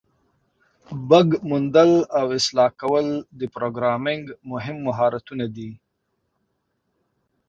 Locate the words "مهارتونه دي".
4.87-5.71